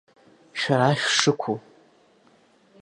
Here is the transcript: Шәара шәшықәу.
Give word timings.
Шәара 0.59 0.89
шәшықәу. 0.99 1.57